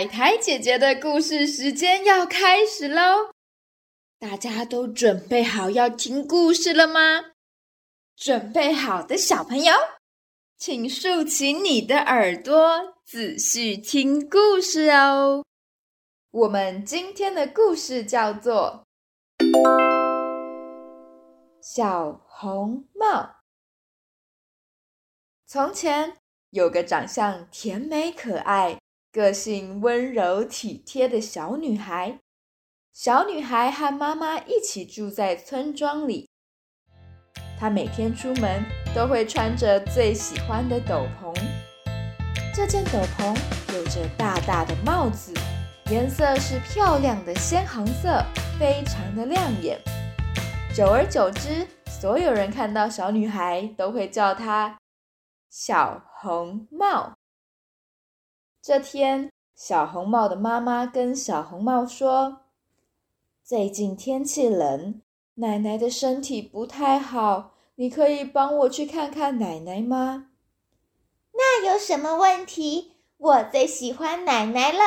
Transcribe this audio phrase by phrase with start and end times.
[0.00, 3.34] 海苔姐姐的故事时间要开始喽！
[4.18, 7.32] 大家都准备好要听故事了吗？
[8.16, 9.74] 准备好的小朋友，
[10.56, 15.44] 请竖起你的耳朵，仔细听故事哦。
[16.30, 18.86] 我们今天的故事叫做
[21.60, 23.06] 《小红帽》。
[25.46, 26.16] 从前
[26.48, 28.78] 有个长相甜美可爱。
[29.12, 32.20] 个性温柔体贴的小女孩，
[32.92, 36.28] 小女孩和妈妈一起住在村庄里。
[37.58, 41.34] 她每天出门都会穿着最喜欢的斗篷，
[42.54, 43.36] 这件斗篷
[43.74, 45.34] 有着大大的帽子，
[45.90, 48.24] 颜色是漂亮的鲜红色，
[48.60, 49.76] 非常的亮眼。
[50.72, 54.78] 久而久之，所有人看到小女孩都会叫她
[55.50, 57.16] 小红帽。
[58.70, 62.42] 这天，小红帽的妈妈跟小红帽说
[63.42, 65.02] ：“最近天气冷，
[65.34, 70.28] 奶奶的身体不太好，你可以帮我去看看奶奶吗
[71.34, 72.92] ？”“那有什么问题？
[73.16, 74.78] 我最喜欢奶奶了。”“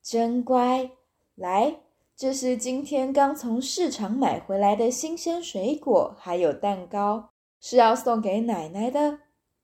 [0.00, 0.92] 真乖，
[1.34, 1.80] 来，
[2.14, 9.18] 这是今天刚从市场买回来的新鲜水果，还有蛋糕，是要送给奶奶的。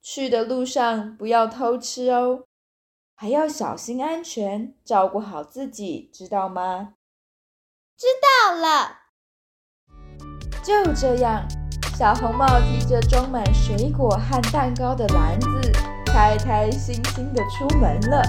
[0.00, 2.44] 去的路上不要偷吃哦。”
[3.22, 6.94] 还要小心安全，照顾好自己，知道吗？
[7.94, 8.96] 知道了。
[10.62, 11.46] 就这样，
[11.98, 15.70] 小红帽提着装满水果和蛋糕的篮子，
[16.06, 18.22] 开开心心的出门了。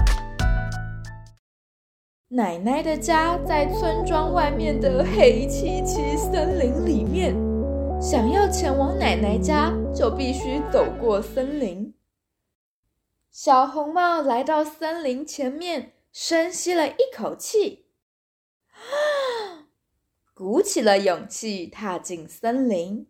[2.28, 7.34] 奶奶的家在村庄外面的黑漆漆森林里面，
[7.98, 11.91] 想要前往奶奶家，就必须走过森林。
[13.32, 17.86] 小红帽来到森林前面，深吸了一口气，
[20.34, 23.06] 鼓起了勇气，踏进森林。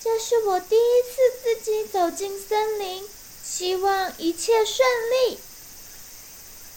[0.00, 3.04] 这是我第一次自己走进森林，
[3.42, 5.40] 希望一切顺利。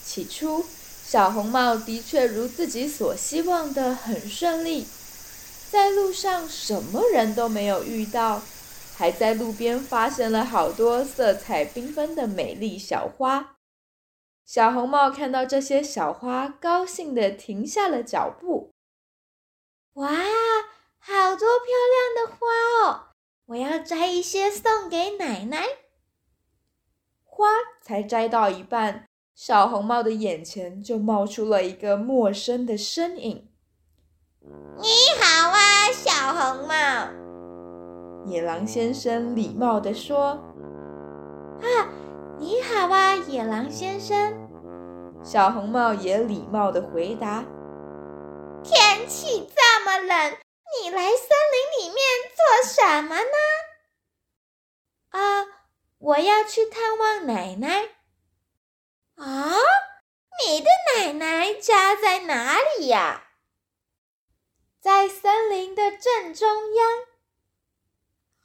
[0.04, 0.66] 起初，
[1.06, 4.88] 小红帽的确如自己所希望的很顺利，
[5.70, 8.42] 在路上什么人都没有遇到。
[8.96, 13.58] 还在路边发现了好多色彩缤纷的美丽小花。
[14.46, 18.72] 小红帽看到这些小花，高兴地停下了脚步。
[19.94, 20.08] 哇，
[20.98, 22.46] 好多漂亮的花
[22.86, 23.08] 哦！
[23.48, 25.62] 我要摘一些送给奶奶。
[27.22, 27.48] 花
[27.82, 33.50] 才摘到一半，小红帽的眼前就冒出了一个陌生的身影。
[34.80, 34.88] 你
[35.20, 37.35] 好啊，小红帽。
[38.26, 40.42] 野狼先生礼貌地说
[41.62, 41.88] ：“啊，
[42.38, 44.34] 你好啊，野狼先生。”
[45.22, 47.44] 小红帽也礼貌地回答
[48.64, 50.36] ：“天气这么冷，
[50.82, 51.98] 你来森林里面
[52.34, 53.36] 做什么呢
[55.18, 55.46] ？”“啊，
[55.98, 57.90] 我要去探望奶奶。
[59.14, 59.52] ”“啊，
[60.44, 60.66] 你的
[60.96, 63.22] 奶奶家在哪里呀
[64.82, 66.86] ？”“在森林的正中央。”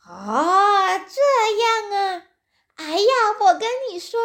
[0.08, 1.22] 哦，这
[1.58, 2.24] 样啊！
[2.76, 4.20] 哎呀，我跟你说，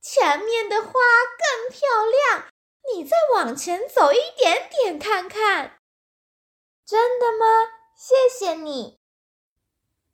[0.00, 2.46] 前面的花更漂亮，
[2.92, 5.78] 你再往前走一点点看看。
[6.84, 7.46] 真的吗？
[7.96, 8.98] 谢谢你。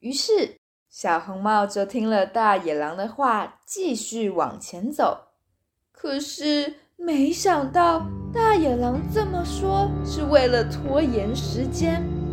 [0.01, 0.59] 于是，
[0.91, 5.29] 小红帽就听了大野狼的话，继续往前走。
[5.93, 8.03] 可是，没想到
[8.35, 12.26] 大野狼这么说是为了拖延时间。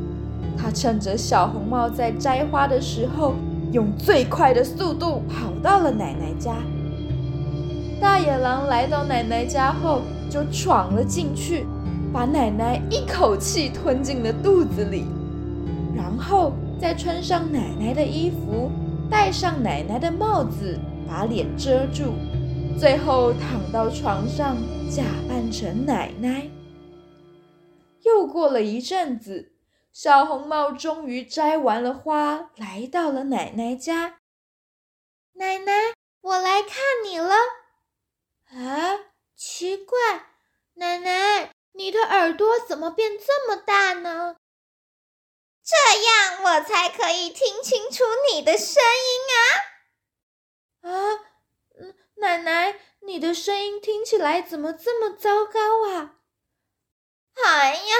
[0.57, 3.33] 他趁着小红帽在摘花的时候，
[3.71, 6.55] 用最快的速度跑到了奶奶家。
[7.99, 11.65] 大野狼来到奶奶家后，就闯了进去，
[12.11, 15.05] 把奶奶一口气吞进了肚子里，
[15.95, 18.69] 然后再穿上奶奶的衣服，
[19.09, 20.77] 戴上奶奶的帽子，
[21.07, 22.13] 把脸遮住，
[22.77, 24.57] 最后躺到床上，
[24.89, 26.47] 假扮成奶奶。
[28.03, 29.52] 又过了一阵子。
[29.93, 34.19] 小红帽终于摘完了花，来到了奶奶家。
[35.33, 37.35] 奶奶，我来看你了。
[38.45, 39.97] 啊，奇怪，
[40.73, 44.35] 奶奶，你的耳朵怎么变这么大呢？
[45.63, 49.21] 这样我才可以听清楚你的声音
[50.81, 50.89] 啊！
[50.89, 51.19] 啊，
[52.15, 56.15] 奶奶，你的声音听起来怎么这么糟糕啊？
[57.35, 57.95] 哎呀，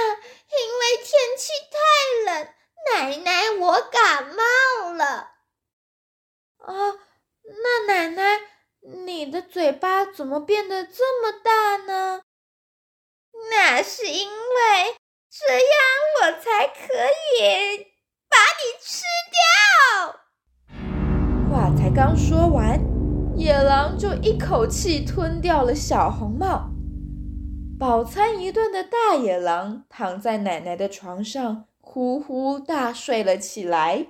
[0.51, 2.53] 因为天气太冷，
[2.93, 5.33] 奶奶我感冒了。
[6.57, 6.99] 啊，
[7.41, 7.81] 那
[10.23, 12.21] 怎么变得这么大呢？
[13.51, 14.95] 那是因为
[15.29, 15.67] 这样
[16.21, 16.93] 我才可
[17.35, 17.87] 以
[18.29, 19.03] 把你吃
[19.33, 20.71] 掉。
[21.51, 22.79] 话才刚说完，
[23.35, 26.69] 野狼就一口气吞掉了小红帽。
[27.77, 34.07] 饱餐一顿的大野狼躺在奶奶的床上，呼呼大睡了起来。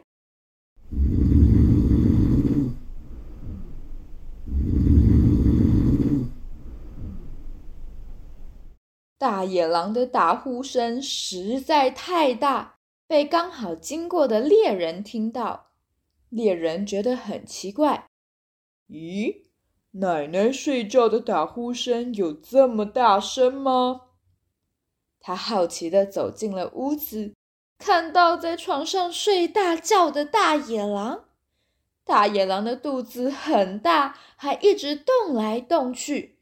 [9.17, 12.77] 大野狼的打呼声实在太大，
[13.07, 15.71] 被刚好经过的猎人听到。
[16.29, 18.07] 猎人觉得很奇怪
[18.89, 19.43] ：“咦，
[19.91, 24.01] 奶奶睡觉的打呼声有这么大声吗？”
[25.21, 27.33] 他好奇地走进了屋子，
[27.77, 31.25] 看到在床上睡大觉的大野狼。
[32.03, 36.39] 大野狼的肚子很大，还一直动来动去。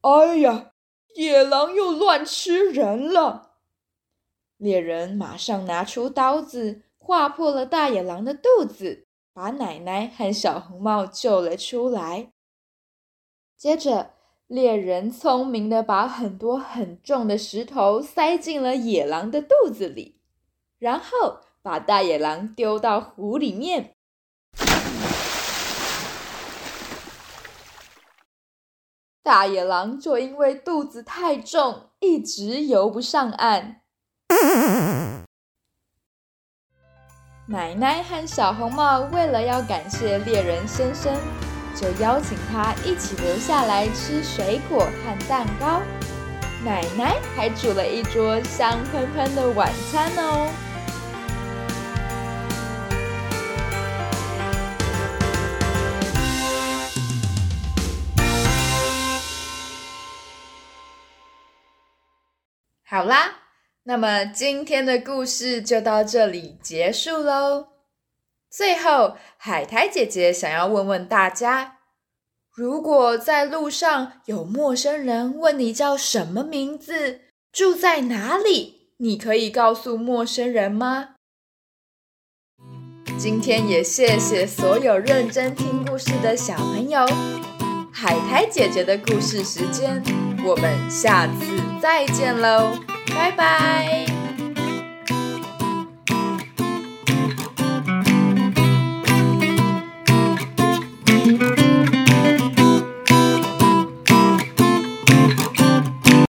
[0.00, 0.72] 哎呀！
[1.14, 3.52] 野狼又乱吃人了！
[4.56, 12.32] 猎人马上拿出刀子，划破了大野狼的肚子，把奶奶和小红帽救了出来。
[13.56, 14.10] 接着，
[14.46, 20.20] 猎人聪明的把很多很重的石头塞进了野狼的肚子里，
[20.78, 23.93] 然后把大野狼丢到湖里面。
[29.24, 33.80] 大野狼就因为肚子太重，一直游不上岸。
[37.48, 41.14] 奶奶和小红帽为了要感谢猎人先生，
[41.74, 45.80] 就邀请他一起留下来吃水果和蛋糕。
[46.62, 50.50] 奶奶还煮了一桌香喷喷的晚餐哦。
[62.94, 63.38] 好啦，
[63.82, 67.66] 那么今天的故事就到这里结束喽。
[68.48, 71.78] 最后，海苔姐姐想要问问大家：
[72.54, 81.16] 如果在路上有陌生人问你叫什么名字、住在哪里，你可以告诉陌生人吗？
[83.18, 87.04] 今天也谢谢所有认真听故事的小朋友。
[87.92, 90.00] 海苔姐姐的故事时间，
[90.44, 92.78] 我们下次再见喽，
[93.14, 94.23] 拜拜。